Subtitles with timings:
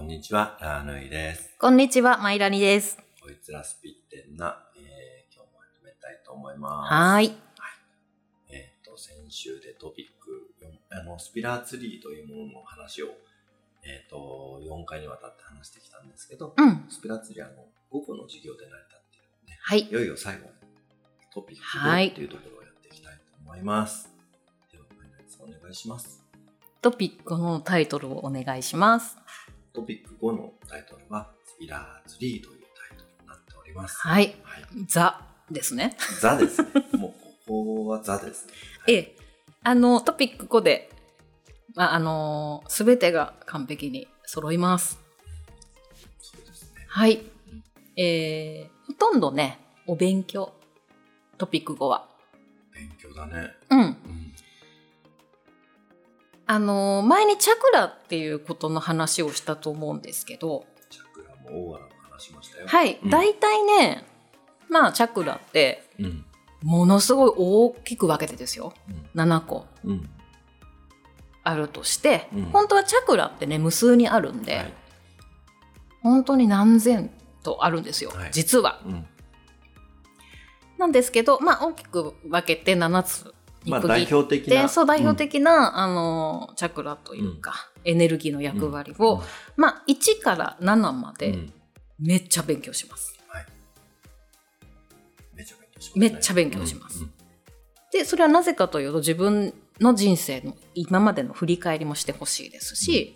[0.00, 1.54] こんにちは、ラーヌイです。
[1.58, 2.96] こんにちは、マイラニです。
[3.20, 6.94] こいつらスピッテンな、えー、今日も始めたいと思います。
[6.94, 7.32] はーい。
[8.48, 13.08] えっ、と、先週でトピック4、あの、スピラーツリーというものの話を、
[13.84, 16.86] えっ、と、4回にわたって話してきたんですけど、うん。
[16.88, 19.80] スピラーツリーはあの、午後の授業で成り立っているので、はい。
[19.80, 20.52] いよいよ最後の
[21.30, 24.08] トピックはい5というところをやっていきたいと思います。
[24.72, 26.24] では、マイナさんお願いします。
[26.80, 29.18] トピックのタイトルをお願いします。
[29.80, 33.96] トピック5のタイトルは、スピラーツリーというタイトルになっております。
[33.98, 34.34] はい。
[34.42, 34.64] はい。
[34.86, 35.96] ザですね。
[36.20, 36.68] ザですね。
[36.98, 37.12] もう
[37.46, 38.52] ここはザですね。
[38.88, 39.16] ええ。
[39.62, 40.90] あの、トピック5で、
[41.74, 44.98] まあ、あのすべてが完璧に揃います。
[46.18, 46.86] そうですね。
[46.86, 47.22] はい。
[47.96, 50.52] えー、ほとんどね、お勉強。
[51.38, 52.06] トピック5は。
[52.74, 53.54] 勉強だね。
[53.70, 53.80] うん。
[53.80, 54.34] うん。
[56.50, 61.78] あの前にチャクラっていうことの話をしたと思うんですけど、チャクラも
[62.10, 62.66] 話しましたよ。
[62.66, 62.98] はい。
[63.04, 64.04] うん大体ね、
[64.68, 66.24] まあ、チャクラって、うん。
[66.64, 68.74] ものすごい大きく分けてですよ。
[69.14, 69.20] うん。
[69.20, 70.10] 7個うん。
[71.44, 74.72] あるとして、うん本当はチャクラってね無数にあるんで、はい。
[76.02, 77.12] 本当に何千
[77.44, 78.80] とあるんですよ、はい実は。
[78.84, 79.06] うん。
[80.78, 83.32] なんですけど、まあ、大きく分けて7つに
[83.66, 84.68] まあ代表的な。
[84.68, 89.20] そう代表的な、あのチャクラというか、エネルギーの役割を、うん
[89.56, 91.52] まあ、1から7までうん
[91.98, 93.14] めっちゃ勉強します。
[95.34, 96.08] めっちゃ勉強します、ね。
[96.10, 97.12] めっちゃ勉強しますうん
[97.92, 103.14] でそれはなぜかというと自分の人生の今までの振り返りもしてほしいですし、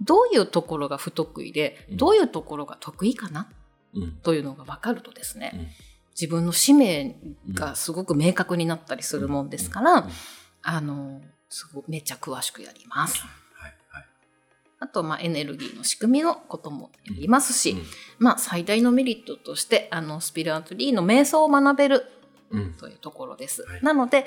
[0.00, 3.50] どういうところが不得意で、うんどういうところが得意かな
[3.94, 4.02] うん。
[4.04, 4.12] うん。
[4.22, 5.66] というのが分かるとですね、うん
[6.12, 7.16] 自分の使命
[7.52, 10.10] がすごく明確になったりするもんですから、うん
[10.64, 13.20] あのすごいめっちゃ詳しくやります。
[13.20, 13.74] はい。
[13.90, 14.06] はい。
[14.78, 17.82] あと、まあ、エネルギーの仕組みのこともやりますし、うん
[18.20, 22.06] まあ、最大のメリットとしてあのスピラートリーの瞑想を学べる
[22.50, 22.74] うん。
[22.74, 23.62] というところです。
[23.62, 24.24] はいなので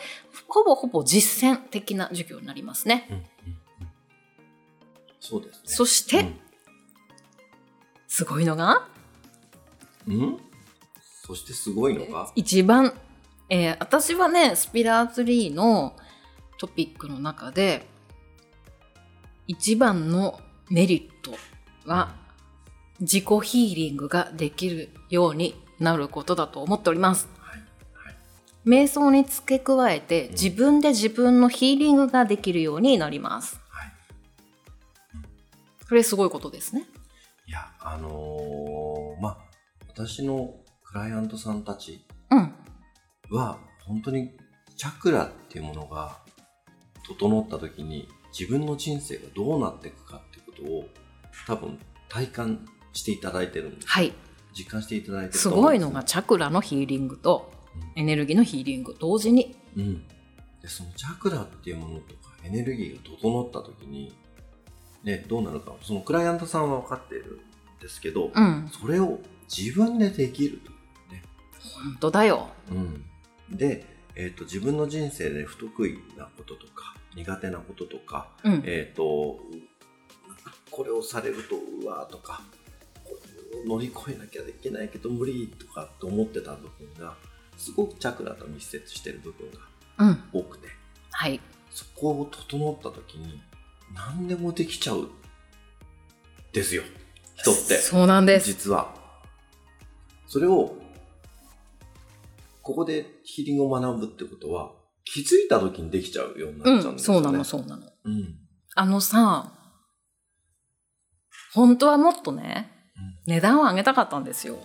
[0.47, 3.29] ほぼほぼ実践的な授業になりますね。
[5.21, 5.61] そうですね。
[5.65, 6.33] そして、
[8.07, 8.87] すごいのが
[10.07, 10.37] うん？
[11.29, 12.93] うんそしてすごいのが、一番、
[13.49, 15.95] えー私はねスピラーツリーの
[16.57, 17.85] トピックの中で
[19.47, 21.37] 一番のメリット
[21.85, 22.15] は
[22.99, 27.27] 自己ヒーリングができるようになることだと思っております。
[27.37, 27.59] はい。
[27.93, 28.15] はい。
[28.65, 33.59] 瞑想に付け加えて自分で自分のヒーリングができるようになります。
[33.69, 33.91] はい。
[35.87, 36.87] これすごいことですね。
[37.47, 39.37] いや、あのーまあ、
[39.87, 40.55] 私の
[40.95, 42.53] クライアントさんたちうん。
[43.29, 44.31] は、本当に
[44.77, 46.19] チャクラっていうものが
[47.05, 50.87] 整った時に自分の人生がどうなっていくかってことを
[51.47, 53.87] 多分体感していただいてるんです。
[53.89, 54.13] はい。
[54.57, 57.51] 実感していただいてるすごいのがチャクラのヒーリングと
[57.97, 59.53] エネルギーのヒーリング同時に。
[59.75, 59.81] うん。
[59.81, 60.07] うん。
[60.61, 64.15] で、そのチャクラっていうものとかエネルギーが整った時に、
[65.03, 67.41] ね、どうなるか、そのクライアントさんは分かっている
[67.79, 68.69] んですけど、うん。
[68.71, 69.19] それを
[69.53, 70.74] 自分でできると。
[71.73, 72.49] 本当だよ。
[72.71, 73.05] うん、
[73.49, 78.63] で、えーと、自分の人生で不得意なこととか苦手なこととか、うん。
[78.65, 79.39] えー、と
[80.71, 82.41] これをされるとうわーとか
[83.65, 87.15] 乗り越えなきゃいけないけど無理とかと思ってた部分が
[87.57, 89.59] すごくチャクラと密接してる部分が
[89.97, 90.23] うん。
[90.33, 90.67] 多くて
[91.11, 91.39] はい。
[91.71, 93.41] そこを整った時に
[93.93, 95.09] 何でもできちゃう
[96.51, 96.83] ですよ
[97.35, 97.75] 人って。
[97.77, 98.47] そうなんです。
[98.47, 98.93] 実は。
[100.27, 100.75] それを、
[102.65, 104.71] ここでヒーリングを学ぶってことは、
[105.03, 106.95] 気づいた時にできちゃうようになっちゃうんうん。
[106.95, 107.21] ですよね。
[107.21, 107.83] そうなの、そうなの。
[108.05, 108.35] うん。
[108.73, 109.51] あのさ、
[111.53, 112.71] 本当はもっとね、
[113.27, 114.57] 値段を上げたかったんですよ。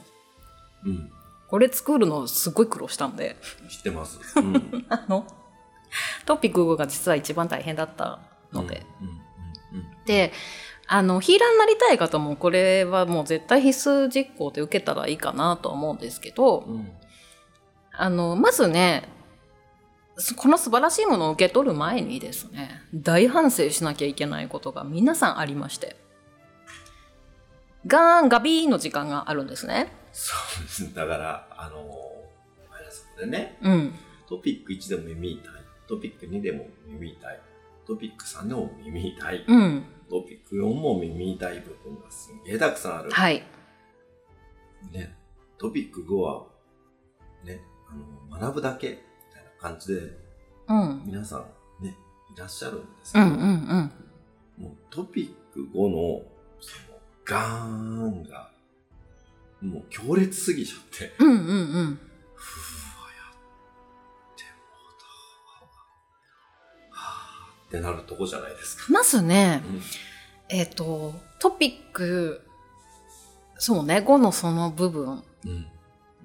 [0.87, 1.11] うん。
[1.51, 3.37] これ作るのすごい苦労したんで。
[3.69, 4.19] 知ってます。
[4.41, 4.87] うん。
[4.89, 5.27] あの、
[6.25, 8.87] トピックが実は一番大変だったので。
[9.03, 9.09] うん。
[9.79, 10.05] うん。
[10.07, 10.33] で、
[10.87, 16.91] あの、ヒーラーになりたい方もこれはもう絶対必須実行で受けたらいいかなと思うんですけど、うん。
[18.01, 18.07] うん。
[18.07, 19.09] あの、まずね、
[20.37, 25.97] この素晴らしいものを受け取る前にですね、大反省しなきゃいけないことが皆さんありまして、
[27.87, 29.91] ガーンガビーンの時間があるんですね。
[30.13, 30.95] そうです。
[30.95, 33.95] だから、あのー、あれそこでね、うん。
[34.29, 35.53] トピック1でも耳痛い。
[35.89, 37.41] トピック2でも耳痛い。
[37.87, 39.45] トピック3でも耳痛い。
[39.47, 39.85] うん。
[40.11, 43.11] トピック4も耳痛い部分がすんげえたくさんある。
[43.11, 43.43] はい。
[44.93, 45.15] ね、
[45.59, 46.47] トピック5は、
[47.45, 47.61] ね、
[47.91, 48.97] あの、学ぶだけ、み
[49.35, 50.01] たいな感じで、
[50.69, 51.03] うん。
[51.05, 51.45] 皆さ
[51.81, 51.97] ん、ね、
[52.35, 53.93] いらっしゃるんですけど、うんうんうん。
[54.65, 56.23] もうトピック5の、
[56.61, 58.51] その、ガーンが、
[59.61, 61.99] もう強烈すぎちゃって、うんうんうん。
[62.35, 64.51] ふわ、やっても
[64.89, 64.95] う
[66.91, 66.97] た。
[66.97, 68.93] はぁってなるとこじゃないですか。
[68.93, 69.83] まずね、うん
[70.53, 72.45] えっ、と、トピック、
[73.57, 75.67] そうね、5のその部分うん。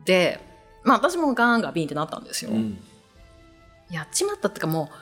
[0.04, 0.40] で、
[0.86, 2.52] まあ私もガーンガビンってなったんですよ。
[2.52, 2.78] うん。
[3.92, 4.96] やっちまったってかもう、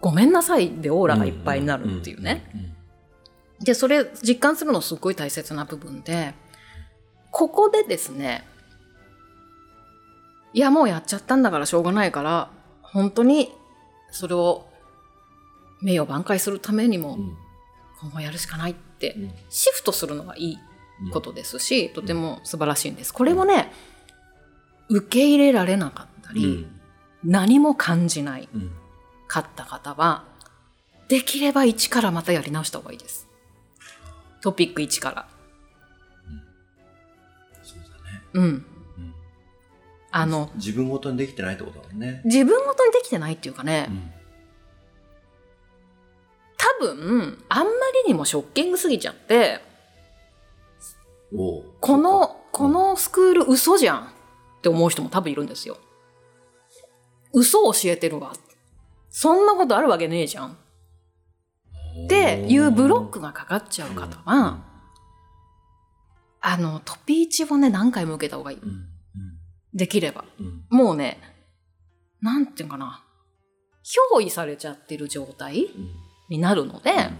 [0.00, 2.50] ごめんなさいでオーラがいっぱいになるっていうね。
[2.54, 2.60] うん。
[2.60, 2.72] うん
[3.62, 6.34] で、それ実感するのすっごい大切な部分で、
[7.30, 8.44] ここでですね、
[10.52, 12.50] いやもうやっちゃったんだからしょうがないから、
[12.82, 13.52] 本当に
[14.10, 14.66] それを
[15.80, 17.36] 名誉挽回するためにもうん
[18.00, 20.58] 今後やるしかないってうんシフトするのがいい
[21.12, 23.14] ことですし、とても素晴らしいんです。
[23.14, 23.72] これもね、
[24.92, 26.78] 受け入れられなかったり、うん
[27.24, 28.72] 何も感じないうん
[29.28, 30.24] かった方は、
[31.08, 33.28] できれば一からまたやり直した方がいいです。
[34.42, 35.28] トピック1から。
[37.62, 38.22] そうだね。
[38.34, 38.44] うん。
[38.44, 38.64] うん
[40.10, 42.20] あの、自分ごとにできてないってことだもんね。
[42.24, 44.12] 自分ごとにできてないっていうかね、うん
[46.58, 47.72] 多分、あんま
[48.04, 49.60] りにもショッキングすぎちゃって、
[51.30, 54.12] この、このスクール嘘じゃん
[54.62, 55.76] って思う人も多分いるんですよ。
[57.34, 58.32] 嘘を教えてるわ。
[59.10, 60.56] そんなことあるわけねえじゃん。
[62.04, 64.62] っていうブロックがかかっちゃう方は、
[66.40, 68.58] あの、トピーチをね、何回も受けた方がいい。
[69.74, 70.24] できれば。
[70.38, 71.20] うんもうね、
[72.20, 73.04] なんていうかな、
[74.14, 75.90] 憑依されちゃってる状態うん
[76.28, 77.18] になるので、うん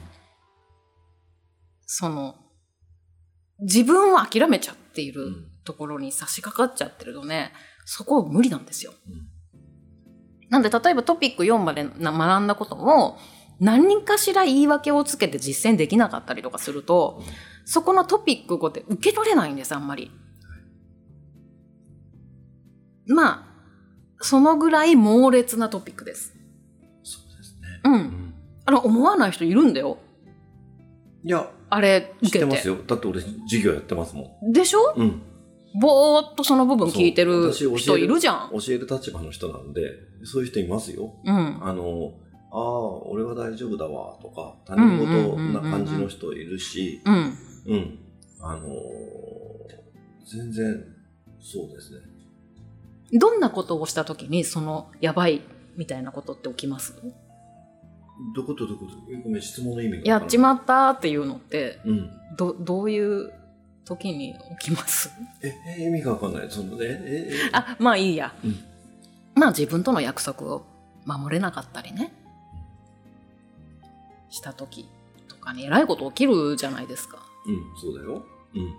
[1.86, 2.36] その、
[3.62, 7.52] 自分を諦めちゃっていうるんところに差し掛かっちゃってるとね、
[7.84, 8.92] そこ無理なんですよ。
[9.08, 9.32] うん
[10.52, 13.16] なんで、例えばトピック4までな学んだことを、
[13.58, 17.22] 何かしら言い訳をつけて実践できなかったりとかすると、
[17.64, 20.10] そこのトピック5って受け取れないんです、あんまり。
[23.06, 23.44] まあ、
[24.20, 26.34] そのぐらい猛烈なトピックです。
[27.02, 27.80] そうですね。
[27.84, 27.88] う。
[27.88, 28.34] うんん
[28.66, 29.96] あの、思わない人いるんだよ。
[31.24, 32.38] いや、あれ、知っ受けて。
[32.40, 32.76] てますよ。
[32.86, 34.94] だって俺、授業やってますもでしょ？
[34.96, 35.00] ん。
[35.00, 35.22] うん。
[35.80, 38.50] ぼーっとその部分聞いてる人いるじゃん。
[38.50, 39.82] 教える立場の人なんで、
[40.24, 41.14] そういう人いますよ。
[41.24, 41.58] うん。
[41.64, 42.12] あの、
[42.50, 47.14] ああ、俺は大丈夫だわ、とか、他人事な感じの人いるし、うん。
[47.66, 47.98] うん。
[48.42, 48.72] あのー
[50.24, 50.84] 全然、
[51.40, 51.98] そうですね。
[53.18, 55.42] どんなことをしたときに、その、やばい
[55.76, 56.94] みたいなことって起きます？
[58.34, 58.92] どことどこと
[59.24, 62.10] ごめん、質問の意味がやっちままったっていうのって、うん。
[62.36, 63.32] ど、どういう
[63.84, 65.10] 時に起きます？
[65.42, 66.50] え、え意味がわかんない。
[66.50, 68.34] その、え、え、え、あ、まあいいや。
[68.44, 68.56] うん
[69.34, 70.66] まあ自分との約束を
[71.06, 72.12] 守れなかったりね。
[74.28, 74.86] した時
[75.26, 77.24] とかに、えらいこと起きるじゃないですか。
[77.46, 78.26] うん、そうだよ。
[78.54, 78.74] うん。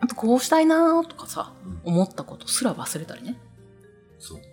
[0.00, 1.52] あとこうしたいなーとかさ、
[1.84, 3.36] うん、思ったことすら忘れたりね。
[4.18, 4.44] そうね。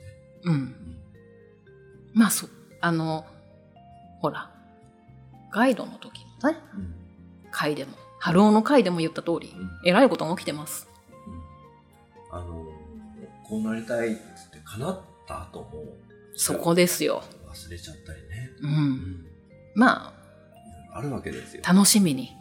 [0.43, 0.53] うん。
[0.53, 0.75] うん。
[2.13, 2.49] まあそう、
[2.83, 3.25] あの、
[4.19, 4.51] ほら、
[5.53, 6.93] ガイドの時のね、うん。
[7.49, 9.69] 回でも、春尾の回でも言った通り、うん。
[9.85, 10.89] えらいことが起きてます。
[12.29, 12.65] あの、
[13.45, 14.19] こうなりたいっつっ
[14.49, 15.95] て叶った後も、
[16.35, 17.23] そこですよ。
[17.47, 18.51] 忘れちゃったりね。
[18.59, 18.67] う。
[18.67, 19.25] うんん。
[19.75, 20.13] ま
[20.93, 21.63] あるわけですよ。
[21.65, 22.35] あ、楽しみに。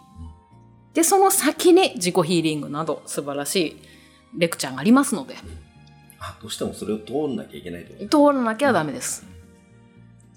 [0.92, 3.82] で、その先に自己ヒーリングなど素晴らしい
[4.36, 5.36] レクチャーがありますので、
[6.18, 9.24] あ、どうしてもそれを通んなきゃいけないと通らなきゃダメです。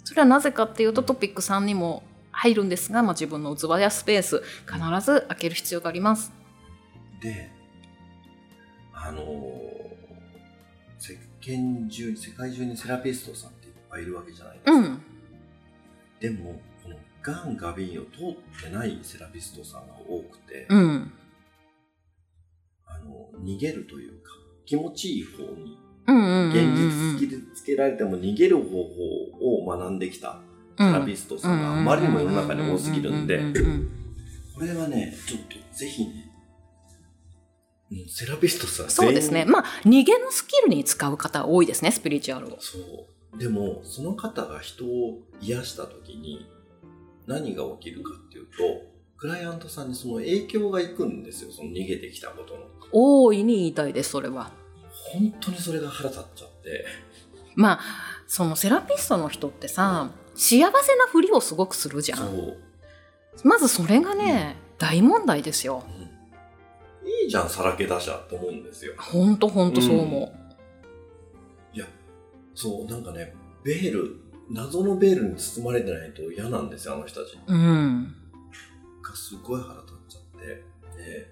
[0.05, 6.31] それはなぜかっていうとトピック3にも入るんですが、まあ、自分の器やスペース必ず開ける必要があります。
[7.21, 7.49] で、
[8.93, 9.23] あの
[10.99, 14.71] 世間中に、世界中にセラピストさんっていっぱいいるわけじゃないですか。
[14.73, 15.01] うん。
[16.19, 18.09] でも、このガン、ガビンを通
[18.59, 21.11] ってないセラピストさんが多くて、うん。
[22.85, 24.31] あの、逃げるというか、
[24.65, 30.39] 気持ちいい方に、現うん実突きつけられても逃げる方法を学んできた
[30.77, 33.41] セラピストさんがあまりにも世の中に多すぎるんで、
[34.53, 36.31] これはね、ちょっとぜひね、
[37.91, 39.45] うんセラピストさんそうですね。
[39.45, 42.57] まあ、逃げのスキルに使う方多いですね、スピリチュアルを。
[42.59, 42.77] そ
[43.33, 43.37] う。
[43.37, 46.47] でも、その方が人を癒した時に
[47.27, 48.51] 何が起きるかっていうと、
[49.17, 52.61] クライアントさんにその影響がいくんですよ、その逃げてきたことの。
[52.91, 54.51] 大いに言いたいです、それは。
[55.19, 56.85] 本当にそれが腹立っちゃって。
[57.55, 57.79] まあ、
[58.27, 62.17] そのセラピストの人ってさ、幸せなふりをすごくするじゃ。
[62.17, 62.57] ん
[63.43, 65.83] まずそれがね、大問題ですよ。
[67.03, 67.09] うん。
[67.09, 68.93] いいじゃん、さらけ出しゃって思うんですよ。
[68.97, 70.33] ほんとほんとそう思
[71.73, 71.85] いや、
[72.53, 74.19] そう、なんかね、ベール、
[74.49, 77.37] 謎のベールに包まれてないと嫌なんですよ、あの人たち。
[77.47, 77.53] う。
[77.53, 78.15] うん。
[79.01, 80.47] かすごい腹立っちゃって、
[80.97, 81.31] で、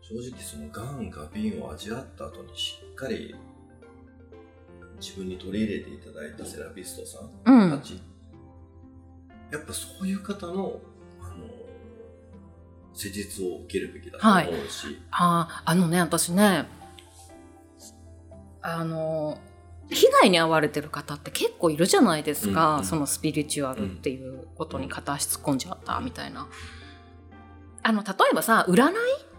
[0.00, 3.34] 正直そのがんが瓶を味わった後にしっかり
[5.00, 8.00] 自分に取り入れていただいたセラピストさうんんたち、
[9.50, 10.80] やっぱそういう方の、
[11.20, 11.46] あの、
[12.94, 16.66] 施術を受けるべきだと思うし、ああのね私ね
[18.62, 19.38] あの
[19.90, 26.48] 被害に遭われてる方って結構いるじゃないですか、うんうんそのスピリチュアルっていうことに片足突っ込んじゃったみたいな。
[27.82, 28.92] あの例えばさ占い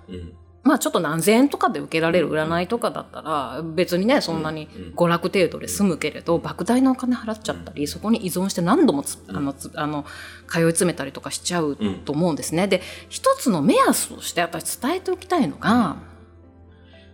[0.09, 0.33] うん
[0.65, 10.05] まあちょっと何千円とかで受けられる占いとかだったら別にねそんなにうん娯楽程度で済むけれど莫大なお金払っちゃったりそこに依存して何度もつあのつあの
[10.49, 11.95] 通い詰めたりとかしちゃううん。
[11.99, 12.67] と思うんですね。
[12.67, 15.97] で一つの目安として私伝えておきたいのが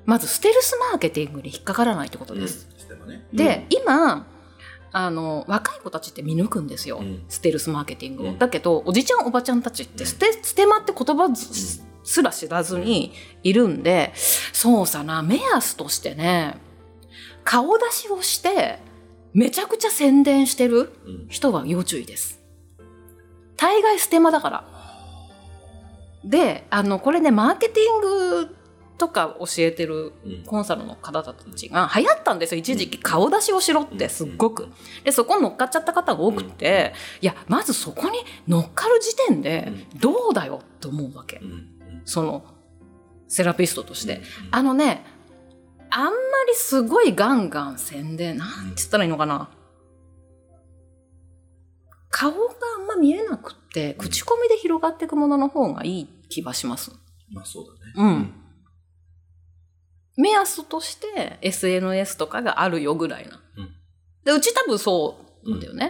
[0.05, 2.69] まずステルスマーケティングに引っかからないってことです。
[3.33, 4.25] で、今
[4.93, 7.23] あの若い子たちって見抜くんですよ、うん。
[7.29, 8.29] ステルスマーケティングを。
[8.31, 11.27] うんだけどおじちゃんおばちゃんたちってステステマって言葉
[12.11, 14.11] すすら知らずにいるんで、
[14.51, 16.57] そうさな目安としてね
[17.45, 18.79] 顔出しをして
[19.33, 21.27] めちゃくちゃ宣伝してるうん。
[21.29, 22.41] 人は要注意です。
[23.55, 24.67] 大概ステマだから。
[26.25, 28.01] であのこれねマーケティン
[28.45, 28.55] グ
[28.97, 30.43] とか教えてるうん。
[30.45, 32.59] コンサルの方たちが流行ったんですよ。
[32.59, 34.67] 一時期顔出しをしろってすっごく。
[35.05, 41.41] でそこに乗っかっちゃった方が多くて、いやまずそこに乗っかる時点でどうだよって思うわけ
[42.05, 42.43] その
[43.27, 44.17] セラピストとして。
[44.17, 45.05] うんあのね
[45.93, 46.11] あんま
[46.47, 49.49] りすごいガンガン宣伝なんて言ったらいいのかな
[52.09, 52.37] 顔が
[52.79, 56.91] あんま見えなくって口コミで広がっていくものの方がいい気はします。
[57.29, 57.93] まあそうだね。
[57.97, 58.33] うん
[60.17, 63.41] 目安として SNS とかがあるよぐらいな。
[63.57, 63.69] うん
[64.23, 65.85] でうち多分そうなんだよね。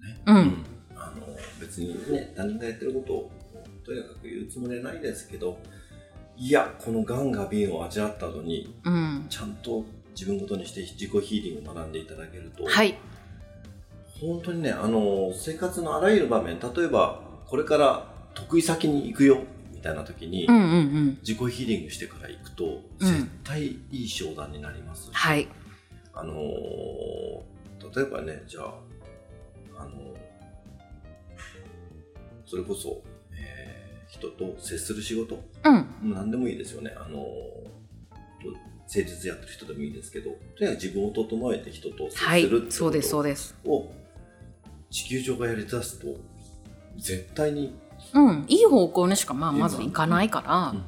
[0.00, 0.34] ねうん。
[0.34, 0.69] あの別
[1.80, 3.30] にね他人がやってることを
[3.84, 5.58] とにかく言うつもりはないですけど
[6.36, 9.26] いやこのガンが瓶を味わった後にうん。
[9.28, 12.96] ちゃんと自分ごとにして自己ヒーリングを学んでいただけると、はい。
[14.20, 19.38] 本当にねあの生活のあらゆる場面例えばこれから得意先に行くよ
[19.72, 21.18] みたいな時に、うんうんうん。
[21.20, 25.48] 自己ヒーリングしてから行くと、うん絶対いい商談になりますし、はい。
[26.12, 27.50] あのー
[27.94, 28.74] 例えばね、じゃあ、
[29.78, 30.19] あのー
[32.50, 33.02] それこそ、
[33.32, 33.80] えー
[34.10, 36.12] 人と接する仕事、うん。
[36.12, 36.92] 何でもいいですよね。
[36.96, 37.20] あの
[38.92, 42.70] 誠実やってる人でもいいですけど、とにかく自分を整えて人と接はいするって。
[42.72, 43.54] そうです、そうこです。
[43.64, 43.94] とを
[44.90, 46.08] 地球上がやり出すと、
[46.98, 47.72] 絶対に、
[48.12, 48.44] うん。
[48.48, 50.56] いい方向にしかまあまずいかないから。
[50.70, 50.82] うん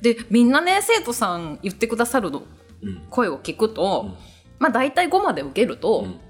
[0.00, 2.44] で、みんなね、生徒さん言ってくださるの
[2.80, 4.14] うん声を聞くと、うん
[4.60, 6.20] まあ大体5まで受けると、うん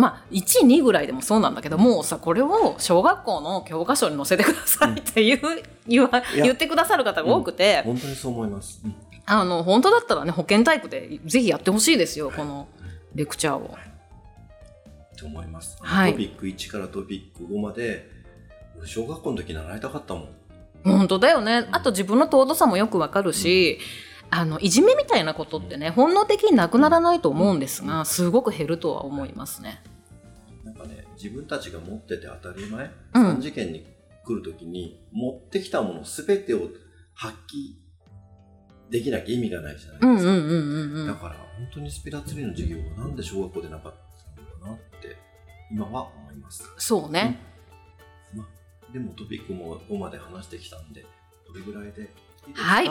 [0.00, 5.40] まあ1、2ぐらいでもそうなんだけど、もうさ、これを小学校の教科書に載せてくださいっていう、
[5.86, 8.80] 言わいや言ってくださる方が多くて、本当にそう思います。
[8.84, 8.94] うん
[9.26, 12.66] あの、本当だったらね、保健体育でぜひやってほしいですよ、この
[13.14, 13.76] レクチャーを。
[15.14, 15.78] って思います。
[15.80, 18.10] はいトピック1からトピック5まで、
[18.76, 20.28] 俺小学校の時習いたかったもん。
[20.82, 21.68] 本当だよね。
[21.70, 23.78] あと自分の尊さもよくわかるし、
[24.30, 29.82] あの、いじめみたいなことってね、本能的になくならないと思うんですが、すごく減るとは思いますね。
[30.80, 33.86] なんかね、自分たちが持ってて当たり前、うん3次元に
[34.24, 36.68] 来るときに、持ってきたものすべてを
[37.14, 40.10] 発揮できなきゃ意味がないじゃないですか。
[40.10, 41.06] うんうんうんうんうん。
[41.06, 43.94] だから、本当にスピラツリーの授業がなんで小学校でなかっ
[44.36, 45.16] たのかなって、
[45.70, 46.68] 今は思います。
[46.78, 47.38] そうね。
[48.34, 51.04] まあ、でもトピックも5まで話してきたんで、
[51.46, 52.62] どれぐらいでいいですか？
[52.62, 52.90] はい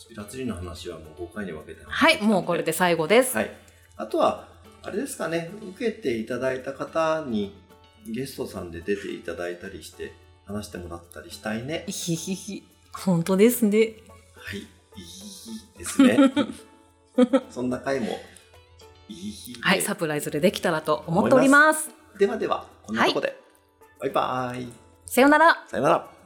[0.00, 3.36] スピラツリーの話はもう5回に分けてはい、もうこれで最後です。
[3.36, 3.50] はい。
[3.96, 4.48] あとは、
[4.88, 7.54] あれですかね、受けていただいた方に
[8.06, 10.14] ゲストさんで出ていただいたりして、
[10.46, 11.84] 話してもらったりしたいね。
[11.88, 12.66] ひひひ。
[12.94, 13.78] 本当ですね。
[14.34, 14.60] はい。
[14.60, 14.62] い
[15.76, 16.32] いですね。
[17.52, 18.18] そんな回も、
[19.10, 21.90] いい日ではい、サプライズでできたらと思っております。
[22.18, 23.38] ではでは、こんなとこで。
[24.00, 24.68] バイバイ。
[25.04, 25.66] さようなら。
[25.68, 26.17] さよなら。